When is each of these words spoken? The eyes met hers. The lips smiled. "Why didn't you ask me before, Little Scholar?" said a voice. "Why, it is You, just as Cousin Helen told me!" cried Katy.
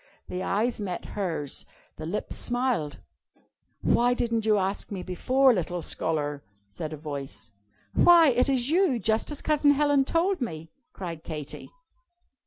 The 0.29 0.41
eyes 0.41 0.81
met 0.81 1.05
hers. 1.13 1.63
The 1.97 2.07
lips 2.07 2.35
smiled. 2.35 3.01
"Why 3.81 4.15
didn't 4.15 4.47
you 4.47 4.57
ask 4.57 4.89
me 4.91 5.03
before, 5.03 5.53
Little 5.53 5.83
Scholar?" 5.83 6.41
said 6.67 6.91
a 6.91 6.97
voice. 6.97 7.51
"Why, 7.93 8.29
it 8.29 8.49
is 8.49 8.71
You, 8.71 8.97
just 8.97 9.29
as 9.29 9.43
Cousin 9.43 9.73
Helen 9.73 10.03
told 10.03 10.41
me!" 10.41 10.71
cried 10.91 11.23
Katy. 11.23 11.69